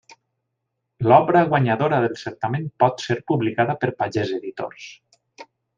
L'obra 1.09 1.43
guanyadora 1.51 2.01
del 2.07 2.17
certamen 2.23 2.67
pot 2.85 3.07
ser 3.07 3.21
publicada 3.33 3.79
per 3.85 3.95
Pagès 4.01 4.37
Editors. 4.43 4.93